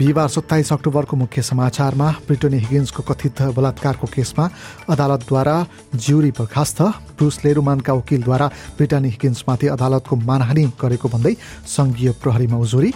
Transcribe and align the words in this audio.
बिहिबार 0.00 0.28
सत्ताइस 0.28 0.72
अक्टोबरको 0.72 1.16
मुख्य 1.16 1.42
समाचारमा 1.44 2.08
ब्रिटनी 2.24 2.58
हिगिन्सको 2.58 3.02
कथित 3.04 3.42
बलात्कारको 3.52 4.06
केसमा 4.08 4.44
अदालतद्वारा 4.88 5.56
ज्युरी 5.94 6.30
बर्खास्त। 6.40 6.80
ब्रुस 7.20 7.44
लेरुमानका 7.44 7.92
वकिलद्वारा 7.92 8.46
ब्रिटानी 8.80 9.08
हिगिन्समाथि 9.10 9.66
अदालतको 9.76 10.16
मानहानि 10.16 10.64
गरेको 10.80 11.08
भन्दै 11.12 11.34
संघीय 11.68 12.10
प्रहरीमा 12.16 12.56
उजुरी। 12.56 12.92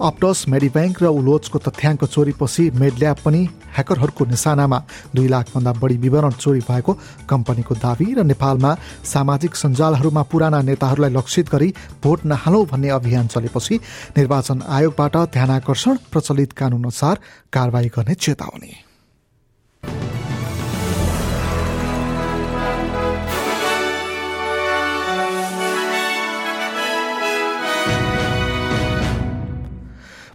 अपटस 0.00 0.44
मेडिब्याङ्क 0.48 1.02
र 1.02 1.06
उलोचको 1.10 1.58
तथ्याङ्क 1.58 2.04
चोरीपछि 2.06 2.70
मेडल्याब 2.70 3.18
पनि 3.24 3.42
ह्याकरहरूको 3.74 4.24
निशानामा 4.24 4.78
दुई 5.10 5.28
लाखभन्दा 5.28 5.72
बढी 5.82 5.96
विवरण 5.98 6.32
चोरी 6.38 6.60
भएको 6.70 6.92
कम्पनीको 7.26 7.74
दावी 7.82 8.06
र 8.14 8.22
नेपालमा 8.22 8.70
सामाजिक 9.04 9.52
सञ्जालहरूमा 9.56 10.22
पुराना 10.30 10.60
नेताहरूलाई 10.70 11.10
लक्षित 11.10 11.50
गरी 11.50 11.68
भोट 11.98 12.30
नहालौँ 12.30 12.64
भन्ने 12.70 12.88
अभियान 12.94 13.26
चलेपछि 13.34 13.74
निर्वाचन 14.16 14.62
आयोगबाट 14.70 15.16
ध्यानकर्षण 15.34 15.94
प्रचलित 16.12 16.43
कानून 16.52 16.80
अनुसार 16.80 17.14
कारवाही 17.52 17.88
गर्ने 17.88 18.14
चेतावनी। 18.14 18.84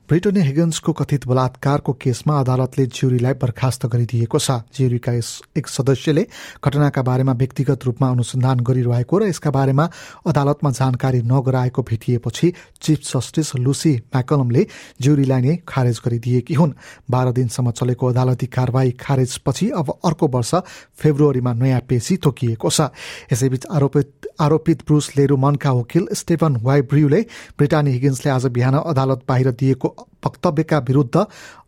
ब्रिटनी 0.10 0.42
हिगन्सको 0.42 0.92
कथित 0.92 1.26
बलात्कारको 1.30 1.94
केसमा 1.94 2.40
अदालतले 2.40 2.86
ज्युरीलाई 2.90 3.34
बर्खास्त 3.38 3.86
गरिदिएको 3.86 4.40
छ। 4.40 4.66
ज्युरीका 4.74 5.12
एक 5.54 5.68
सदस्यले 5.70 6.24
घटनाका 6.66 7.02
बारेमा 7.06 7.34
व्यक्तिगत 7.38 7.86
रूपमा 7.86 8.10
अनुसन्धान 8.10 8.60
गरिरहेको 8.66 9.18
र 9.20 9.30
यसका 9.30 9.52
बारेमा 9.54 9.86
अदालतमा 10.26 10.70
जानकारी 10.74 11.22
नगराएको 11.22 11.82
भेटिएपछि 11.86 12.48
चिफ 12.82 13.00
जस्टिस 13.06 13.56
लुसी 13.62 13.94
म्याकलमले 14.10 14.66
ज्युरीलाई 14.98 15.42
नै 15.46 15.56
खारेज 15.70 16.02
गरिदिएकी 16.02 16.54
हुन्। 16.58 16.74
बाह्र 17.06 17.30
दिनसम्म 17.38 17.70
चलेको 17.78 18.06
अदालती 18.10 18.48
कारवाही 18.50 18.92
खारेजपछि 18.98 19.70
अब 19.78 19.94
अर्को 20.10 20.26
वर्ष 20.28 20.52
फेब्रुअरीमा 20.98 21.54
नयाँ 21.54 21.86
पेशी 21.86 22.18
तोकिएको 22.18 22.70
छ। 22.70 22.90
यसैबीच 23.30 23.64
आरोपित 23.70 24.19
आरोपित 24.40 24.82
ब्रुस 24.88 25.12
लेरुमनका 25.18 25.72
वकिल 25.72 26.08
स्टेफन 26.14 26.56
वाइब्रियुले 26.64 27.22
ब्रिटानी 27.58 27.92
हिगिन्सले 27.92 28.32
आज 28.32 28.46
बिहान 28.48 28.76
अदालत 28.76 29.22
बाहिर 29.28 29.52
दिएको 29.52 29.96
वक्तव्यका 30.26 30.78
विरूद्ध 30.80 31.16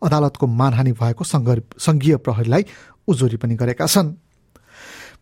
अदालतको 0.03 0.47
मानहानि 0.47 0.91
भएको 0.91 1.23
संघीय 1.23 2.15
प्रहरीलाई 2.17 2.65
उजुरी 3.07 3.37
पनि 3.37 3.55
गरेका 3.55 3.85
छन्। 3.85 4.15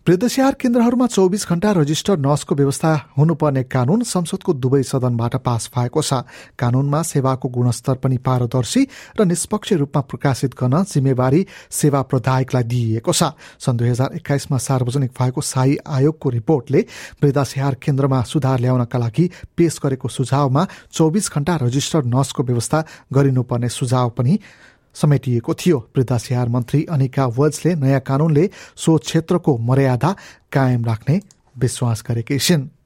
वृद्धस्याहार 0.08 0.54
केन्द्रहरूमा 0.54 1.06
चौबिस 1.08 1.46
घण्टा 1.48 1.72
रजिस्टर 1.72 2.18
नर्सको 2.18 2.56
व्यवस्था 2.56 2.92
हुनुपर्ने 3.18 3.64
कानून 3.64 4.04
संसदको 4.04 4.54
दुवै 4.56 4.82
सदनबाट 4.84 5.36
पास 5.44 5.70
भएको 5.76 6.02
छ। 6.02 6.24
कानूनमा 6.56 7.02
सेवाको 7.04 7.50
गुणस्तर 7.50 7.96
पनि 8.00 8.18
पारदर्शी 8.18 8.84
र 9.20 9.26
निष्पक्ष 9.28 9.74
रूपमा 9.74 10.02
प्रकाशित 10.02 10.56
गर्न 10.56 10.84
जिम्मेवारी 10.88 11.46
सेवा 11.70 12.02
प्रदायकलाई 12.10 12.64
दिइएको 12.64 13.12
छ। 13.12 13.36
सन् 13.60 13.78
दुई 13.78 13.90
हजार 13.90 14.16
एक्काइसमा 14.16 14.58
सार्वजनिक 14.58 15.12
भएको 15.12 15.42
शाही 15.44 15.78
आयोगको 15.84 16.30
रिपोर्टले 16.32 16.82
वृद्धास्याहार 17.22 17.76
केन्द्रमा 17.84 18.24
सुधार 18.24 18.60
ल्याउनका 18.60 18.98
लागि 18.98 19.30
पेश 19.54 19.80
गरेको 19.84 20.08
सुझावमा 20.08 20.66
चौबिस 20.96 21.30
घण्टा 21.30 21.56
रजिस्टर्ड 21.68 22.06
नर्सको 22.16 22.44
व्यवस्था 22.44 22.84
गरिनुपर्ने 23.14 23.70
सुझाव 23.70 24.10
पनि 24.18 24.40
समेटिएको 24.94 25.54
थियो। 25.54 25.78
वृद्धास्याहार 25.98 26.50
मन्त्री 26.50 26.86
अनिका 26.86 27.26
वल्सले 27.28 27.76
नयाँ 27.76 28.00
कानूनले 28.00 28.50
सो 28.76 28.98
क्षेत्रको 28.98 29.58
मर्यादा 29.58 30.16
कायम 30.52 30.86
राख्ने 30.86 31.22
विश्वास 31.58 32.04
गरेकी 32.08 32.40
छिन्। 32.40 32.79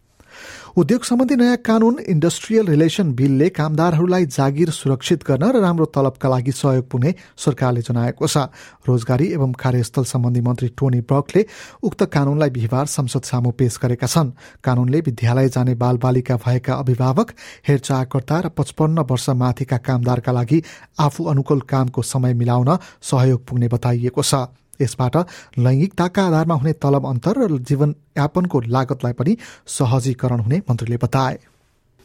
उद्योग 0.78 1.04
सम्बन्धी 1.06 1.36
नयाँ 1.36 1.58
कानून 1.62 1.98
इन्डस्ट्रियल 2.10 2.68
रिलेसन 2.68 3.12
बिलले 3.14 3.50
कामदारहरूलाई 3.54 4.26
जागिर 4.26 4.70
सुरक्षित 4.74 5.24
गर्न 5.24 5.44
र 5.54 5.62
राम्रो 5.62 5.86
तलबका 5.94 6.30
लागि 6.30 6.52
सहयोग 6.52 6.90
पुग्ने 6.90 7.14
सरकारले 7.38 7.82
जनाएको 7.86 8.26
छ। 8.26 8.50
रोजगारी 8.82 9.28
एवं 9.34 9.52
कार्यस्थल 9.54 10.04
सम्बन्धी 10.04 10.42
मन्त्री 10.42 10.70
टोनी 10.74 11.02
ब्रकले 11.06 11.46
उक्त 11.78 12.04
कानूनलाई 12.10 12.50
बिहिबार 12.50 12.86
संसद 12.90 13.22
सामु 13.22 13.52
पेश 13.54 13.78
गरेका 13.78 14.08
छन्। 14.08 14.34
कानूनले 14.66 15.00
विद्यालय 15.06 15.50
जाने 15.54 15.76
बाल 15.78 15.98
बालिका 16.02 16.36
भएका 16.42 16.74
अभिभावक 16.74 17.28
हेरचाहकर्ता 17.70 18.40
र 18.40 18.50
पचपन्न 18.58 19.06
वर्ष 19.06 19.30
माथिका 19.30 19.78
कामदारका 19.78 20.32
लागि 20.32 20.64
आफू 20.98 21.22
अनुकूल 21.30 21.62
कामको 21.70 22.02
समय 22.02 22.34
मिलाउन 22.34 22.78
सहयोग 23.04 23.46
पुग्ने 23.46 23.68
बताइएको 23.70 24.22
छ। 24.24 24.50
यसबाट 24.81 25.17
लैङ्गिकताका 25.65 26.23
आधारमा 26.29 26.55
हुने 26.63 26.73
तलब 26.85 27.07
अन्तर 27.13 27.39
र 27.51 27.59
जीवनयापनको 27.71 28.61
लागतलाई 28.77 29.13
पनि 29.21 29.37
सहजीकरण 29.77 30.41
हुने 30.47 30.59
मन्त्रीले 30.71 30.99
बताए 31.07 31.39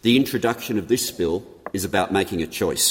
The 0.03 0.17
introduction 0.17 0.77
of 0.79 0.87
this 0.89 1.11
bill 1.11 1.43
is 1.71 1.85
about 1.85 2.11
making 2.11 2.41
a 2.41 2.47
choice. 2.47 2.87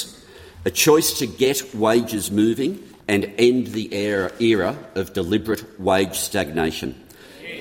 A 0.65 0.71
choice 0.71 1.11
to 1.19 1.27
get 1.27 1.75
wages 1.75 2.31
moving 2.31 2.79
and 3.07 3.31
end 3.37 3.67
the 3.67 3.93
era, 3.93 4.31
era 4.39 4.75
of 4.95 5.13
deliberate 5.13 5.79
wage 5.79 6.17
stagnation. 6.17 6.95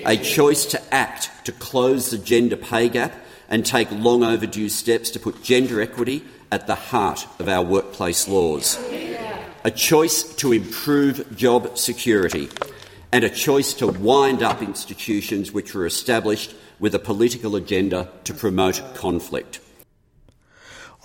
A 0.07 0.17
choice 0.17 0.65
to 0.67 0.81
act 0.95 1.29
to 1.45 1.53
close 1.53 2.11
the 2.11 2.19
gender 2.19 2.57
pay 2.57 2.89
gap 2.89 3.13
and 3.49 3.67
take 3.67 3.91
long 3.91 4.25
overdue 4.25 4.71
steps 4.71 5.11
to 5.11 5.21
put 5.21 5.43
gender 5.43 5.83
equity 5.83 6.25
at 6.51 6.67
the 6.67 6.75
heart 6.75 7.27
of 7.39 7.49
our 7.49 7.63
workplace 7.63 8.27
laws. 8.29 8.79
a 9.68 9.72
choice 9.72 10.24
to 10.36 10.54
improve 10.54 11.36
job 11.36 11.78
security, 11.78 12.48
and 13.12 13.26
a 13.26 13.30
choice 13.30 13.74
to 13.74 13.86
wind 13.86 14.42
up 14.42 14.62
institutions 14.62 15.52
which 15.52 15.74
were 15.74 15.86
established 15.86 16.56
with 16.80 16.96
a 16.96 17.00
political 17.00 17.58
agenda 17.58 18.10
to 18.24 18.34
promote 18.34 18.82
conflict. 18.96 19.60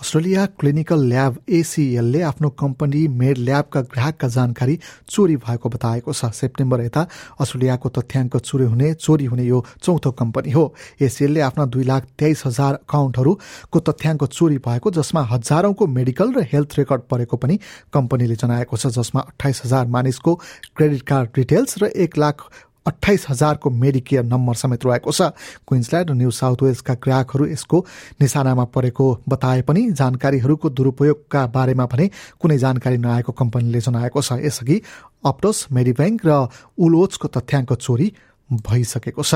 Australia 0.01 0.45
clinical 0.59 1.01
lab 1.09 1.37
एसिएलले 1.49 2.21
आफ्नो 2.23 2.49
company 2.59 3.07
made 3.11 3.39
ल्याबका 3.39 3.81
ग्राहकका 3.83 4.29
जानकारी 4.29 4.79
चोरी 5.11 5.37
भएको 5.39 5.69
बताएको 5.69 6.13
छ। 6.13 6.31
September 6.33 6.81
यता 6.81 7.07
अस्ट्रेलियाको 7.39 7.89
तथ्याङ्क 7.89 8.37
चोरी 8.39 8.65
हुने 8.65 8.93
चोरी 8.95 9.25
हुने 9.25 9.45
यो 9.45 9.65
चौथो 9.79 10.11
कम्पनी 10.13 10.51
हो। 10.51 10.65
एसिएलले 11.01 11.41
आफ्ना 11.41 11.65
दुई 11.71 11.85
लाख 11.85 12.07
तेइस 12.19 12.43
हजार 12.47 12.75
अकाउन्टहरूको 12.75 13.81
तथ्याङ्क 13.83 14.25
चोरी 14.27 14.59
भएको 14.59 14.91
जसमा 14.91 15.23
हजारौंको 15.31 15.87
मेडिकल 15.87 16.35
र 16.35 16.47
हेल्थ 16.53 16.79
रेकर्ड 16.79 17.03
परेको 17.07 17.37
पनि 17.39 17.59
कम्पनीले 17.95 18.37
जनाएको 18.43 18.77
छ 18.77 18.91
जसमा 18.99 19.21
अठाइस 19.23 19.63
हजार 19.65 19.87
मानिसको 19.95 20.35
क्रेडिट 20.77 21.03
कार्ड 21.07 21.31
डिटेल्स 21.37 21.79
र 21.79 21.95
एक 22.03 22.19
लाख 22.19 22.47
अठाइस 22.87 23.27
हजारको 23.31 23.71
मेडिकेयर 23.71 24.25
नम्बर 24.25 24.55
समेत 24.55 24.87
रहेको 24.87 25.13
छ। 25.13 25.23
क्विन्सल्यान्ड 25.69 26.11
र 26.11 26.15
न्यू 26.15 26.31
साउथ 26.31 26.63
वेल्सका 26.63 26.95
ग्राहकहरू 26.99 27.47
यसको 27.47 27.79
निशानामा 28.21 28.65
परेको 28.75 29.07
बताए 29.29 29.63
पनि 29.63 29.83
जानकारीहरूको 29.93 30.69
दुरूपयोगका 30.71 31.47
बारेमा 31.47 31.87
भने 31.87 32.11
कुनै 32.41 32.59
जानकारी 32.59 32.99
नआएको 32.99 33.33
कम्पनीले 33.33 33.81
जनाएको 33.81 34.21
छ। 34.23 34.43
यसअघि 34.43 34.83
अप्टोस 35.25 35.67
मेडिब्याङ्क 35.73 36.21
र 36.27 36.31
उलोचको 36.77 37.29
तथ्याङ्क 37.29 37.73
चोरी 37.75 38.13
भइसकेको 38.51 39.23
छ। 39.23 39.35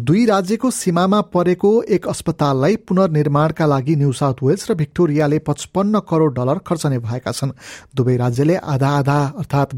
दुई 0.00 0.24
राज्यको 0.26 0.70
सीमामा 0.70 1.20
परेको 1.34 1.70
एक 1.90 2.06
अस्पताललाई 2.08 2.76
पुनर्निर्माणका 2.88 3.66
लागि 3.66 3.96
न्यू 3.96 4.12
साउथ 4.12 4.38
वेल्स 4.42 4.70
र 4.70 4.74
भिक्टोरियाले 4.74 5.38
पचपन्न 5.44 6.00
करोड़ 6.08 6.32
डलर 6.32 6.58
खर्चने 6.64 6.98
भएका 6.98 7.32
छन्। 7.32 7.52
दुवै 7.92 8.16
राज्यले 8.16 8.56
आधा 8.56 8.88
आधा 8.98 9.18
अर्थात् 9.38 9.74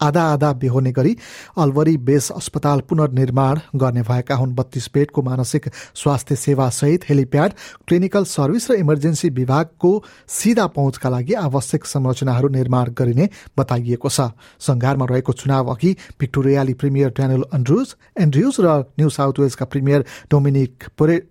आधा 0.00 0.22
आधा 0.32 0.52
बेहोर्ने 0.52 0.92
गरी 0.92 1.16
अलवरी 1.58 1.96
बेस 1.98 2.30
अस्पताल 2.32 2.80
पुनर्निर्माण 2.88 3.60
गर्ने 3.76 4.02
भएका 4.02 4.34
हुन्। 4.34 4.54
बत्तीस 4.54 4.90
बेडको 4.94 5.22
मानसिक 5.22 5.68
स्वास्थ्य 5.94 6.36
सेवा 6.36 6.68
सहित 6.70 7.08
हेलिप्याड 7.08 7.52
क्लिनिकल 7.88 8.24
सर्भिस 8.26 8.70
र 8.70 8.74
इमर्जेन्सी 8.74 9.28
विभागको 9.30 9.90
सिधा 10.28 10.66
पहुँचका 10.68 11.08
लागि 11.08 11.34
आवश्यक 11.34 11.84
संरचनाहरू 11.86 12.48
निर्माण 12.48 12.90
गरिने 12.98 13.28
बताइएको 13.58 14.08
छ। 14.08 14.30
संघारमा 14.60 15.06
रहेको 15.10 15.32
चुनाव 15.32 15.72
अघि 15.72 15.96
भिक्टोरियाली 16.20 16.74
प्रिमियर 16.74 17.10
ड्यानियल 17.16 17.44
एन्ड्रुज 17.54 17.94
एन्ड्रुज 18.20 18.56
र 18.60 18.78
न्यू 18.98 19.08
साउथ 19.10 19.40
वेल्सका 19.40 19.64
प्रिमियर 19.66 20.04
डोमिनिक 20.30 20.84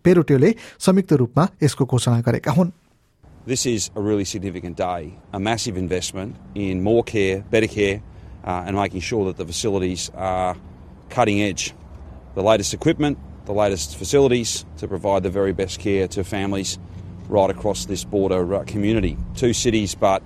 पेरोटेले 0.04 0.54
संयुक्त 0.80 1.14
रूपमा 1.14 1.48
यसको 1.64 1.86
घोषणा 1.86 2.20
गरेका 2.22 2.52
हुन्। 2.52 2.72
This 3.48 3.66
is 3.66 3.90
a 3.96 4.02
really 4.02 4.26
significant 4.26 4.78
day, 4.78 5.14
a 5.34 5.40
massive 5.40 5.78
investment 5.78 6.36
in 6.56 6.84
more 6.84 7.04
care, 7.04 7.38
better 7.50 7.68
care, 7.68 8.02
uh, 8.50 8.64
and 8.66 8.76
making 8.76 9.00
sure 9.00 9.26
that 9.26 9.38
the 9.38 9.46
facilities 9.46 10.10
are 10.16 10.58
cutting 11.10 11.40
edge. 11.40 11.72
The 12.34 12.42
latest 12.42 12.74
equipment, 12.74 13.20
the 13.46 13.54
latest 13.54 13.96
facilities 13.96 14.66
to 14.78 14.88
provide 14.88 15.22
the 15.22 15.30
very 15.30 15.54
best 15.54 15.80
care 15.80 16.08
to 16.08 16.24
families 16.24 16.80
right 17.28 17.52
across 17.52 17.86
this 17.86 18.04
border 18.04 18.56
uh, 18.56 18.64
community. 18.64 19.18
Two 19.36 19.54
cities, 19.54 19.94
but 19.94 20.24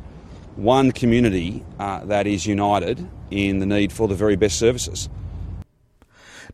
one 0.55 0.93
community 0.93 1.65
uh, 1.79 2.05
that 2.05 2.25
is 2.25 2.45
united 2.45 3.05
in 3.29 3.59
the 3.59 3.65
need 3.65 3.91
for 3.91 4.07
the 4.07 4.15
very 4.15 4.37
best 4.37 4.57
services. 4.57 5.09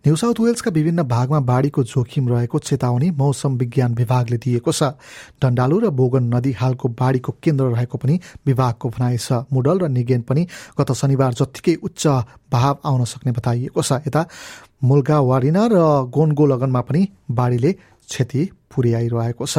New 0.06 0.16
South 0.16 0.40
वेल्सका 0.40 0.72
विभिन्न 0.72 1.04
भागमा 1.04 1.40
बाढीको 1.44 1.84
जोखिम 1.84 2.28
रहेको 2.30 2.60
चेतावनी 2.60 3.10
मौसम 3.19 3.56
विज्ञान 3.60 3.94
विभागले 3.96 4.38
दिएको 4.38 4.72
छ। 4.72 4.96
डण्डालु 5.44 5.80
र 5.80 5.90
बोगन 5.92 6.24
नदी 6.36 6.51
हालको 6.56 6.88
बाढीको 6.96 7.31
केन्द्र 7.44 7.66
रहेको 7.75 7.98
पनि 8.00 8.16
विभागको 8.48 8.90
भनाइ 8.90 9.18
छ। 9.19 9.44
मुडल 9.51 9.80
र 9.80 9.88
निगेन 9.92 10.22
पनि 10.24 10.48
गत 10.80 10.92
शनिबार 10.96 11.34
जत्तिकै 11.36 11.75
उच्च 11.84 12.07
भाव 12.48 12.78
आउन 12.80 13.04
सक्ने 13.12 13.31
बताइएको 13.36 13.81
छ। 13.84 14.00
यता 14.07 14.25
मुल्गा 14.88 15.19
वारिना 15.19 15.68
र 15.68 15.84
गोन्गो 16.07 16.45
लगनमा 16.48 16.81
पनि 16.88 17.02
बाढीले 17.28 17.72
क्षति 17.74 18.42
पुर्याइरहेको 18.72 19.45
छ। 19.45 19.57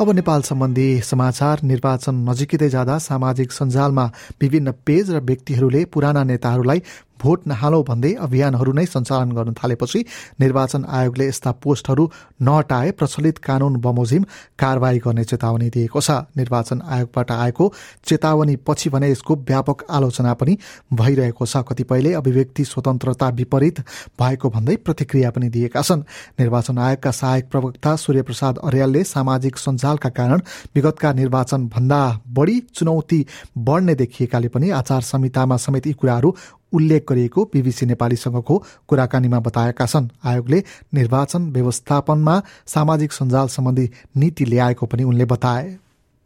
अब 0.00 0.10
नेपाल 0.10 0.42
सम्बन्धी 0.42 0.84
समाचार 1.02 1.60
निर्वाचन 1.62 2.20
नजिकै 2.28 2.68
जाँदा 2.68 2.96
सामाजिक 2.98 3.52
सञ्जालमा 3.52 4.04
विभिन्न 4.40 4.72
पेज 4.86 5.10
र 5.10 5.20
व्यक्तिहरूले 5.22 5.84
पुराना 5.92 6.22
नेताहरूलाई 6.24 6.80
भोट 7.22 7.46
नहालौ 7.46 7.82
भन्दै 7.82 8.12
अभियानहरू 8.26 8.72
नै 8.72 8.84
सञ्चालन 8.86 9.32
गर्न 9.32 9.52
थालेपछि 9.54 10.00
निर्वाचन 10.40 10.84
आयोगले 10.90 11.26
यस्ता 11.28 11.50
पोस्टहरू 11.62 12.04
नहटाए 12.42 12.90
प्रचलित 12.98 13.38
कानून 13.40 13.76
बमोजिम 13.80 14.24
कारवाही 14.58 14.98
गर्ने 15.04 15.24
चेतावनी 15.24 15.68
दिएको 15.70 16.00
छ। 16.00 16.10
निर्वाचन 16.36 16.80
आयोगबाट 16.88 17.30
आएको 17.32 17.72
चेतावनी 18.04 18.56
पछि 18.66 18.90
भने 18.90 19.10
यसको 19.10 19.36
व्यापक 19.48 19.84
आलोचना 19.90 20.32
पनि 20.34 20.56
भइरहेको 20.92 21.46
छ। 21.46 21.64
कतिपयले 21.68 22.12
अभिव्यक्ति 22.14 22.64
स्वतन्त्रता 22.64 23.28
विपरीत 23.40 23.80
भएको 24.20 24.50
भन्दै 24.50 24.76
प्रतिक्रिया 24.86 25.30
पनि 25.30 25.48
दिएका 25.50 25.82
छन्। 25.82 26.06
निर्वाचन 26.40 26.78
आयोगका 26.80 27.10
सहायक 27.12 27.50
प्रवक्ता 27.50 27.96
सूर्यप्रसाद 27.96 28.58
अर्यालले 28.64 29.04
सामाजिक 29.06 29.56
सञ्जालका 29.58 30.08
कारण 30.10 30.40
विगतका 30.74 31.12
निर्वाचन 31.12 31.66
भन्दा 31.68 32.00
बढी 32.30 32.58
चुनौती 32.74 33.20
बढ्ने 33.58 33.94
देखिएकाले 33.94 34.48
पनि 34.48 34.70
आचार 34.72 35.00
संहितामा 35.02 35.56
समेत 35.58 35.86
यी 35.86 35.92
कुराहरू 35.92 36.34
उल्लेख 36.72 37.06
गरिएको 37.08 37.44
बीबीसी 37.44 37.86
नेपालीसँगको 37.86 38.62
कुराकानीमा 38.88 39.40
बताएका 39.40 39.86
छन्। 39.86 40.08
आयोगले 40.24 40.64
निर्वाचन 40.94 41.50
व्यवस्थापनमा 41.52 42.42
सामाजिक 42.66 43.12
सञ्जाल 43.12 43.46
सम्बन्धी 43.48 43.90
नीति 44.16 44.44
ल्याएको 44.44 44.86
पनि 44.86 45.02
उनले 45.02 45.24
बताए। 45.24 45.78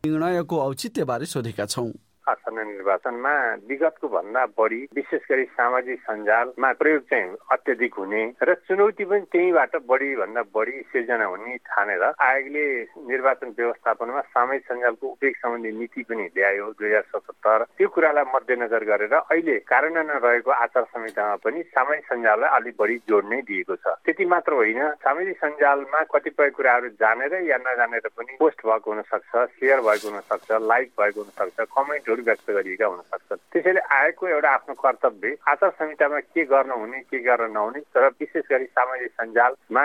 निर्णयको 0.05 0.58
औचित्यबारे 0.58 1.26
सोधेका 1.26 1.67
छौं। 1.67 1.91
आसन्न 2.29 2.67
निर्वाचनमा 2.69 3.35
विगतको 3.69 4.09
भन्दा 4.09 4.44
बढी 4.59 4.81
विशेष 4.94 5.23
गरी 5.31 5.44
सामाजिक 5.55 6.00
सञ्जालमा 6.00 6.73
प्रयोग 6.81 7.03
चाहिँ 7.11 7.37
अत्यधिक 7.53 7.94
हुने 7.94 8.23
र 8.43 8.55
चुनौती 8.69 9.05
पनि 9.05 9.26
त्यहीबाट 9.32 9.76
बढी 9.88 10.15
भन्दा 10.17 10.43
बढी 10.55 10.81
सिर्जना 10.93 11.25
हुने 11.25 11.56
ठानेर 11.69 12.03
आयोगले 12.05 12.67
निर्वाचन 13.11 13.55
व्यवस्थापनमा 13.59 14.21
सामाजिक 14.35 14.65
सञ्जालको 14.73 15.06
उपयोग 15.09 15.37
सम्बन्धी 15.37 15.73
नीति 15.79 16.03
पनि 16.09 16.25
ल्यायो 16.37 16.71
दुई 16.79 16.88
हजार 16.88 17.05
सतहत्तर। 17.12 17.65
त्यो 17.79 17.88
कुरालाई 17.94 18.25
मध्यनजर 18.35 18.85
गरेर 18.91 19.15
अहिले 19.15 19.59
कार्यान्वयन 19.71 20.11
रहेको 20.25 20.50
आचार 20.50 20.85
संहितामा 20.94 21.37
पनि 21.44 21.62
सामाजिक 21.75 22.05
सञ्जाललाई 22.12 22.50
अलिक 22.59 22.75
बढी 22.79 22.97
जोड 23.09 23.25
नै 23.32 23.41
दिएको 23.49 23.76
छ। 23.76 23.94
त्यति 24.05 24.25
मात्र 24.32 24.53
होइन 24.61 24.82
सामाजिक 25.05 25.37
सञ्जालमा 25.44 26.00
कतिपय 26.15 26.50
कुराहरू 26.56 26.88
जानेर 27.03 27.35
या 27.50 27.59
नजानेर 27.69 28.09
पनि 28.17 28.37
पोस्ट 28.41 28.67
भएको 28.67 28.91
हुन 28.93 29.03
सक्छ 29.12 29.32
सेयर 29.61 29.81
भएको 29.87 30.09
हुन 30.09 30.21
सक्छ 30.32 30.49
लाइक 30.65 30.88
भएको 30.99 31.21
हुन 31.21 31.31
सक्छ 31.38 31.69
कमेन्ट 31.76 32.12
उद्देश्यहरू 32.14 32.22
व्यक्त 32.22 32.50
गरिएका 32.50 32.87
हुन 32.87 33.00
सक्छन् 33.00 33.38
त्यसैले 33.52 33.81
आयोगको 33.81 34.26
एउटा 34.28 34.50
आफ्नो 34.50 34.75
कर्तव्य 34.75 35.37
आचार 35.49 35.70
संहितामा 35.78 36.19
के 36.20 36.44
गर्न 36.44 36.70
हुने 36.70 37.00
के 37.11 37.19
गर्न 37.19 37.50
नहुने 37.52 37.81
तर 37.94 38.06
विशेष 38.20 38.44
गरी 38.50 38.66
सामाजिक 38.78 39.11
सञ्जालमा 39.20 39.84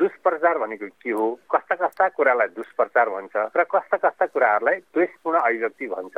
दुष्प्रचार 0.00 0.58
भनेको 0.58 0.86
के 1.02 1.10
हो 1.10 1.26
कस्ता 1.54 1.74
कस्ता 1.86 2.08
कुरालाई 2.18 2.48
दुष्प्रचार 2.58 3.08
भन्छ 3.08 3.36
र 3.56 3.64
कस्ता 3.70 3.96
कस्ता 4.04 4.26
कुराहरूलाई 4.26 4.76
द्वेषपूर्ण 4.94 5.38
अभिव्यक्ति 5.38 5.86
भन्छ 5.94 6.16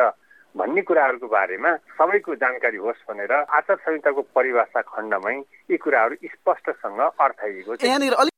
भन्ने 0.54 0.82
कुराहरूको 0.82 1.26
बारेमा 1.28 1.74
सबैको 1.98 2.34
जानकारी 2.42 2.76
होस् 2.82 3.06
भनेर 3.10 3.32
आचार 3.32 3.76
संहिताको 3.76 4.22
परिभाषा 4.34 4.80
खण्डमै 4.88 5.36
यी 5.70 5.76
कुराहरू 5.76 6.14
स्पष्टसँग 6.26 7.00
अर्थाइएको 7.00 7.76
छ। 7.76 8.30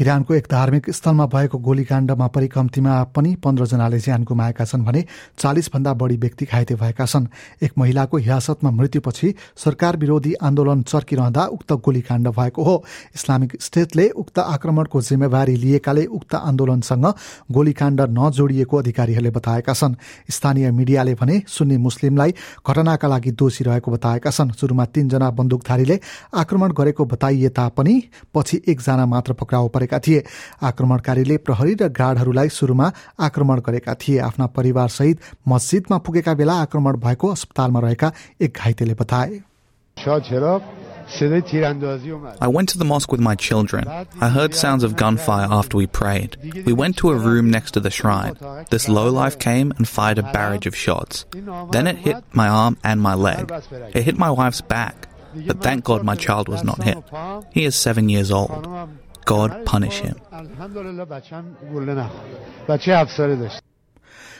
इरानको 0.00 0.34
एक 0.34 0.46
धार्मिक 0.50 0.90
स्थलमा 0.90 1.24
भएको 1.26 1.58
गोलीकाण्डमा 1.58 2.26
परि 2.26 2.48
कम्तीमा 2.48 3.02
पनि 3.10 3.34
पन्ध्रजनाले 3.34 3.98
ज्यान 3.98 4.24
गुमाएका 4.24 4.64
छन् 4.64 4.84
भने 4.84 5.04
चालिसभन्दा 5.38 5.94
बढी 5.94 6.16
व्यक्ति 6.16 6.44
घाइते 6.44 6.74
भएका 6.74 7.06
छन्। 7.06 7.26
एक 7.62 7.72
महिलाको 7.78 8.16
हिरासतमा 8.16 8.70
मृत्युपछि 8.70 9.34
सरकार 9.56 9.96
विरोधी 9.96 10.34
आन्दोलन 10.38 10.82
चर्किरहँदा 10.82 11.44
उक्त 11.48 11.72
गोलीकाण्ड 11.84 12.28
भएको 12.28 12.62
हो। 12.62 12.84
इस्लामिक 13.14 13.56
स्टेटले 13.60 14.08
उक्त 14.14 14.38
आक्रमणको 14.38 15.00
जिम्मेवारी 15.02 15.56
लिएकाले 15.56 16.04
उक्त 16.06 16.34
आन्दोलनसँग 16.34 17.06
गोलीकाण्ड 17.50 18.00
नजोडिएको 18.18 18.76
अधिकारीहरूले 18.78 19.30
बताएका 19.30 19.74
छन्। 19.74 19.96
स्थानीय 20.30 20.70
मिडियाले 20.70 21.14
भने 21.14 21.42
सुन्नी 21.48 21.76
मुस्लिमलाई 21.78 22.34
घटनाका 22.62 23.08
लागि 23.08 23.30
दोषी 23.34 23.64
रहेको 23.64 23.90
बताएका 23.90 24.30
छन्। 24.30 24.54
सुरुमा 24.54 24.84
तीनजना 24.86 25.30
बन्दुकधारीले 25.32 26.00
आक्रमण 26.36 26.72
गरेको 26.78 27.04
बताइए 27.04 27.48
तापनि 27.50 28.02
पछि 28.34 28.62
एकजना 28.68 29.06
मात्र 29.08 29.32
पक्राउ 29.34 29.68
परे 29.68 29.86
गरेका 29.87 29.99
थिए 30.07 30.23
आक्रमणकारीले 30.69 31.37
प्रहरी 31.47 31.73
र 31.81 31.87
गार्डहरूलाई 32.01 32.49
सुरुमा 32.59 32.87
आक्रमण 33.27 33.59
गरेका 33.67 33.93
थिए 34.01 34.19
आफ्ना 34.29 34.45
परिवारसहित 34.57 35.17
मस्जिदमा 35.47 35.97
पुगेका 36.05 36.33
बेला 36.39 36.55
आक्रमण 36.67 36.93
भएको 37.07 37.31
अस्पतालमा 37.37 37.79
रहेका 37.87 38.11
एक 38.41 38.51
घाइतेले 38.57 38.93
बताए 39.01 39.41
I 42.41 42.47
went 42.47 42.69
to 42.69 42.77
the 42.77 42.85
mosque 42.85 43.11
with 43.11 43.21
my 43.21 43.35
children. 43.35 43.87
I 43.87 44.29
heard 44.29 44.55
sounds 44.55 44.83
of 44.83 44.95
gunfire 44.95 45.47
after 45.49 45.77
we 45.77 45.85
prayed. 45.85 46.37
We 46.65 46.73
went 46.73 46.97
to 46.97 47.11
a 47.11 47.15
room 47.15 47.51
next 47.51 47.71
to 47.71 47.79
the 47.79 47.91
shrine. 47.91 48.35
This 48.69 48.89
lowlife 48.89 49.37
came 49.37 49.71
and 49.77 49.87
fired 49.87 50.17
a 50.17 50.23
barrage 50.23 50.65
of 50.65 50.75
shots. 50.75 51.25
Then 51.71 51.87
it 51.87 51.97
hit 51.97 52.23
my 52.31 52.47
arm 52.47 52.77
and 52.83 53.01
my 53.01 53.13
leg. 53.13 53.51
It 53.93 54.03
hit 54.03 54.17
my 54.17 54.31
wife's 54.31 54.61
back, 54.61 55.07
but 55.45 55.61
thank 55.61 55.83
God 55.83 56.03
my 56.03 56.15
child 56.15 56.47
was 56.47 56.63
not 56.63 56.81
hit. 56.81 56.97
He 57.51 57.65
is 57.65 57.75
seven 57.75 58.09
years 58.09 58.31
old. 58.31 58.67
God 59.28 59.50
punish 59.64 59.98
him. 60.00 60.16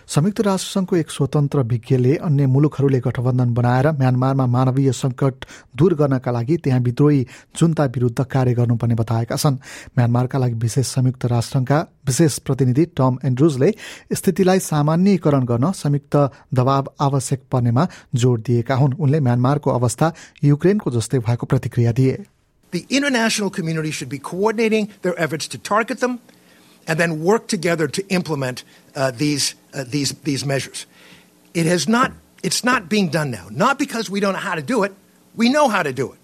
संयुक्त 0.09 0.41
राष्ट्रसङ्घको 0.41 0.97
एक 0.97 1.11
स्वतन्त्र 1.11 1.63
विज्ञले 1.71 2.15
अन्य 2.27 2.47
मुलुकहरूले 2.47 3.01
गठबन्धन 3.07 3.53
बनाएर 3.55 3.87
म्यानमारमा 3.93 4.47
मानवीय 4.47 4.93
सङ्कट 4.93 5.45
दूर 5.77 5.95
गर्नका 5.95 6.31
लागि 6.33 6.57
त्यहाँ 6.65 6.81
विद्रोही 6.81 7.21
जुन्ता 7.59 7.85
विरूद्ध 7.85 8.25
कार्य 8.25 8.55
गर्नुपर्ने 8.55 8.95
बताएका 8.95 9.37
छन्। 9.37 9.57
म्यानमारका 9.99 10.39
लागि 10.39 10.57
विशेष 10.65 10.87
संयुक्त 10.97 11.25
राष्ट्रका 11.29 11.79
विशेष 12.09 12.39
प्रतिनिधि 12.47 12.85
टम 12.97 13.19
एन्ड्रुजले 13.25 13.71
स्थितिलाई 14.17 14.59
सामान्यीकरण 14.71 15.45
गर्न 15.45 15.73
संयुक्त 15.77 16.17
दबाव 16.57 16.85
आवश्यक 17.01 17.41
पर्नेमा 17.53 17.85
जोड़ 18.15 18.41
दिएका 18.41 18.75
हुन्। 18.75 18.97
उनले 18.97 19.21
म्यानमारको 19.21 19.69
अवस्था 19.71 20.13
युक्रेनको 20.45 20.91
जस्तै 20.91 21.19
भएको 21.21 21.45
प्रतिक्रिया 21.47 21.93
दिए। 21.93 22.17
The 22.71 22.87
international 22.91 23.51
community 23.51 23.91
should 23.91 24.09
be 24.09 24.19
coordinating 24.19 24.91
their 25.03 25.19
efforts 25.19 25.49
to 25.49 25.59
target 25.59 26.01
them 26.01 26.21
and 26.87 26.99
then 26.99 27.23
work 27.23 27.49
together 27.49 27.89
to 27.89 28.07
implement 28.09 28.65
uh, 28.95 29.11
these, 29.11 29.55
uh, 29.75 29.85
these, 29.87 30.13
these 30.23 30.45
measures. 30.45 30.87
It 31.55 31.67
has 31.67 31.89
not, 31.89 32.13
it's 32.43 32.65
not 32.65 32.89
being 32.89 33.09
done 33.09 33.31
now, 33.31 33.49
not 33.51 33.79
because 33.79 34.11
we 34.11 34.21
don't 34.21 34.33
know 34.33 34.39
how 34.39 34.55
to 34.55 34.63
do 34.63 34.83
it, 34.83 34.95
we 35.35 35.49
know 35.49 35.69
how 35.69 35.83
to 35.83 35.93
do 35.93 36.13
it. 36.13 36.19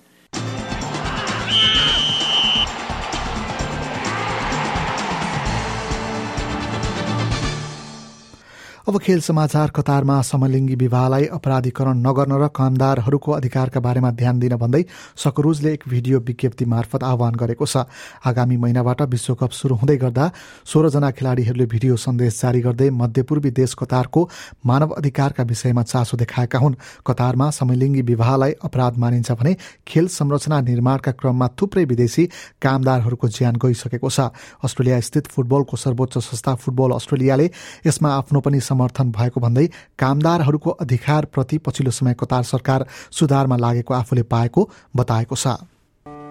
अब 8.94 9.00
खेल 9.00 9.20
समाचार 9.20 9.70
कतारमा 9.74 10.20
समलिङ्गी 10.22 10.74
विवाहलाई 10.78 11.24
अपराधीकरण 11.34 11.98
नगर्न 11.98 12.32
र 12.38 12.46
कामदारहरूको 12.54 13.32
अधिकारका 13.32 13.80
बारेमा 13.82 14.10
ध्यान 14.14 14.38
दिन 14.38 14.54
भन्दै 14.54 14.82
सकरुजले 15.18 15.72
एक 15.72 15.82
भिडियो 15.90 16.18
विज्ञप्ति 16.22 16.64
मार्फत 16.64 17.02
आह्वान 17.02 17.34
गरेको 17.34 17.66
छ। 17.66 17.90
आगामी 18.22 18.56
महिनाबाट 18.56 19.02
विश्वकप 19.10 19.50
शुरू 19.50 19.74
हुँदै 19.74 19.96
गर्दा 19.98 20.30
सोह्रजना 20.64 21.10
खेलाड़ीहरूले 21.10 21.66
भिडियो 21.66 21.96
सन्देश 21.96 22.38
जारी 22.38 22.60
गर्दै 22.60 22.90
मध्यपूर्वी 22.92 23.50
देश 23.50 23.74
कतारको 23.74 24.20
मानव 24.62 24.90
अधिकारका 24.94 25.42
विषयमा 25.42 25.82
चासो 25.82 26.14
देखाएका 26.16 26.58
हुन्। 26.58 26.78
कतारमा 27.02 27.50
समलिङ्गी 27.50 28.02
विवाहलाई 28.06 28.52
अपराध 28.62 28.94
मानिन्छ 28.96 29.32
भने 29.34 29.56
खेल 29.82 30.06
संरचना 30.08 30.60
निर्माणका 30.70 31.12
क्रममा 31.18 31.48
थुप्रै 31.58 31.84
विदेशी 31.90 32.28
कामदारहरूको 32.62 33.26
ज्यान 33.28 33.58
गइसकेको 33.58 34.08
छ। 34.08 34.30
अस्ट्रेलिया 34.62 35.00
स्थित 35.02 35.26
फुटबलको 35.34 35.82
सर्वोच्च 35.82 36.14
संस्था 36.20 36.54
फुटबल 36.62 36.90
अस्ट्रेलियाले 36.94 37.50
यसमा 37.86 38.14
आफ्नो 38.14 38.40
पनि 38.40 38.60
समर्थन 38.84 39.10
भएको 39.16 39.40
भन्दै 39.40 39.66
कामदारहरूको 39.98 40.70
अधिकार 40.84 41.24
प्रति 41.34 41.58
पछिल्लो 41.66 41.90
समय 41.90 42.14
कतार 42.20 42.42
सरकार 42.44 42.86
सुधारमा 43.12 43.56
लागेको 43.56 43.94
आफूले 43.94 44.22
पाएको 44.34 44.68
बताएको 44.96 45.36
छ 45.36 45.56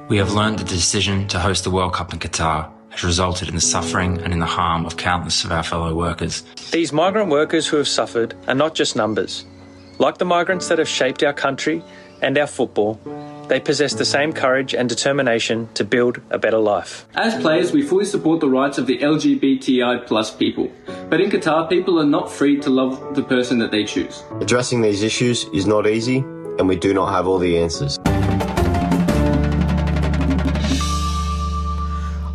We 0.09 0.17
have 0.19 0.33
learned 0.35 0.59
that 0.59 0.67
the 0.69 0.75
decision 0.75 1.27
to 1.33 1.39
host 1.39 1.63
the 1.63 1.71
World 1.71 1.93
Cup 1.97 2.13
in 2.13 2.19
Qatar 2.19 2.69
has 2.95 3.03
resulted 3.03 3.51
in 3.51 3.55
the 3.55 3.65
suffering 3.65 4.17
and 4.21 4.33
in 4.33 4.41
the 4.45 4.49
harm 4.55 4.85
of 4.89 4.97
countless 4.97 5.37
of 5.45 5.53
our 5.57 5.63
fellow 5.63 5.93
workers. 5.99 6.43
These 6.71 6.91
migrant 6.99 7.31
workers 7.35 7.69
who 7.71 7.77
have 7.77 7.87
suffered 7.87 8.35
are 8.47 8.57
not 8.63 8.75
just 8.81 8.97
numbers. 8.97 9.37
Like 10.05 10.17
the 10.17 10.27
migrants 10.33 10.67
that 10.67 10.83
have 10.83 10.91
shaped 10.95 11.23
our 11.29 11.37
country 11.45 11.77
and 12.21 12.37
our 12.37 12.51
football, 12.57 12.99
they 13.48 13.58
possess 13.60 13.94
the 13.94 14.04
same 14.04 14.32
courage 14.32 14.74
and 14.74 14.88
determination 14.88 15.68
to 15.74 15.84
build 15.84 16.20
a 16.30 16.38
better 16.38 16.58
life. 16.58 17.06
As 17.14 17.34
players, 17.40 17.72
we 17.72 17.82
fully 17.82 18.04
support 18.04 18.40
the 18.40 18.48
rights 18.48 18.78
of 18.78 18.86
the 18.86 18.98
LGBTI 18.98 20.06
plus 20.06 20.30
people. 20.30 20.70
But 21.08 21.20
in 21.20 21.30
Qatar, 21.30 21.68
people 21.68 21.98
are 21.98 22.06
not 22.06 22.30
free 22.30 22.60
to 22.60 22.70
love 22.70 23.14
the 23.14 23.22
person 23.22 23.58
that 23.60 23.70
they 23.70 23.84
choose. 23.84 24.22
Addressing 24.40 24.82
these 24.82 25.02
issues 25.02 25.44
is 25.54 25.66
not 25.66 25.86
easy, 25.86 26.18
and 26.58 26.68
we 26.68 26.76
do 26.76 26.92
not 26.92 27.12
have 27.12 27.26
all 27.26 27.38
the 27.38 27.56
answers. 27.58 27.98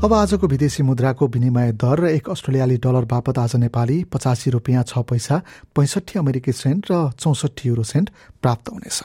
अब 0.03 0.13
आजको 0.13 0.47
विदेशी 0.47 0.83
मुद्राको 0.83 1.27
विनिमय 1.33 1.71
दर 1.79 1.99
र 2.03 2.07
एक 2.19 2.29
अस्ट्रेलियाली 2.29 2.77
dollar 2.83 3.05
बापत 3.07 3.37
आज 3.39 3.55
नेपाली 3.55 4.03
पचासी 4.11 4.51
रुपियाँ 4.51 4.83
छ 4.83 4.99
पैसा 5.07 5.41
पैँसठी 5.75 6.19
अमेरिकी 6.19 6.51
सेन्ट 6.51 6.91
र 6.91 6.95
चौसठी 7.19 7.69
युरो 7.69 7.83
सेन्ट 7.87 8.09
प्राप्त 8.43 8.69
हुनेछ 8.69 8.99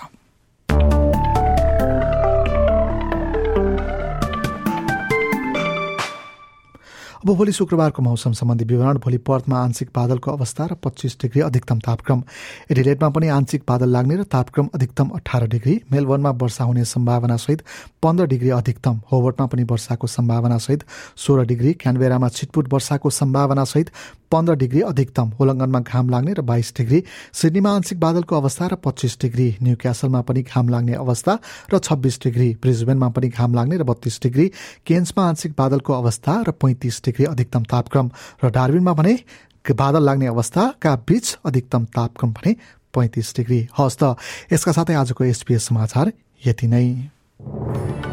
अब 7.24 7.30
भोलि 7.30 7.52
शुक्रबारको 7.52 8.04
मौसम 8.04 8.32
सम्बन्धी 8.34 8.66
विवरण 8.66 8.98
भोलि 9.00 9.18
पर्थमा 9.18 9.58
आंशिक 9.58 9.90
बादलको 9.96 10.32
अवस्था 10.32 10.66
र 10.66 10.76
पच्चिस 10.76 11.16
डिग्री 11.22 11.42
अधिकतम 11.42 11.80
तापक्रम। 11.80 12.24
एडिलेटमा 12.72 13.10
पनि 13.10 13.28
आंशिक 13.30 13.64
बादल 13.64 13.90
लाग्ने 13.90 14.16
र 14.16 14.24
तापक्रम 14.28 14.68
अधिकतम 14.76 15.10
अठार 15.16 15.48
डिग्री। 15.48 15.80
मेलबर्नमा 15.92 16.32
वर्षा 16.36 16.64
हुने 16.64 16.84
सम्भावना 16.84 17.38
सहित 17.38 17.62
पन्ध्र 18.04 18.26
डिग्री 18.28 18.50
अधिकतम। 18.50 19.00
होवर्टमा 19.12 19.48
पनि 19.48 19.64
वर्षाको 19.64 20.08
सम्भावना 20.08 20.58
सहित 20.58 20.84
सोह्र 21.16 21.46
डिग्री। 21.48 21.74
क्यानबेरामा 21.74 22.30
छिटपुट 22.30 22.74
वर्षाको 22.74 23.10
सम्भावना 23.10 23.64
सहित 23.64 23.92
पन्ध्र 24.34 24.56
डिग्री 24.56 24.82
अधिकतम 24.84 25.30
होलङ्गनमा 25.40 25.80
घाम 25.82 26.10
लाग्ने 26.10 26.34
र 26.34 26.42
बाइस 26.42 26.74
डिग्री 26.78 27.04
सिडनीमा 27.34 27.72
आंशिक 27.72 28.00
बादलको 28.00 28.36
अवस्था 28.36 28.68
र 28.68 28.76
पच्चिस 28.84 29.18
डिग्री 29.22 29.48
न्यू 29.64 29.76
क्यासलमा 29.78 30.22
पनि 30.26 30.42
घाम 30.44 30.70
लाग्ने 30.70 30.94
अवस्था 30.98 31.34
र 31.74 31.80
छब्बिस 31.80 32.20
डिग्री 32.24 32.50
ब्रिजबेनमा 32.62 33.10
पनि 33.14 33.30
घाम 33.30 33.56
लाग्ने 33.56 33.78
र 33.78 33.84
बत्तीस 33.86 34.20
डिग्री 34.24 34.52
केन्समा 34.86 35.28
आंशिक 35.30 35.52
बादलको 35.58 35.94
अवस्था 35.94 36.42
र 36.48 36.52
पैंतिस 36.58 37.02
डिग्री 37.06 37.26
अधिकतम 37.28 37.64
तापक्रम 37.72 38.10
र 38.44 38.50
डार्बिनमा 38.52 38.94
भने 38.94 39.18
बादल 39.72 40.04
लाग्ने 40.04 40.28
अवस्थाका 40.28 40.96
बीच 41.08 41.38
अधिकतम 41.46 41.86
तापक्रम 41.96 42.32
भने 42.34 42.56
पैंतिस 42.94 43.36
डिग्री। 43.36 43.60
हस् 43.80 43.98
त 44.00 44.16
यसका 44.54 44.72
साथै 44.72 44.94
आजको 44.94 45.24
एसपीएस 45.24 45.64
समाचार 45.64 46.12
यति 46.46 46.68
नै। 46.68 48.13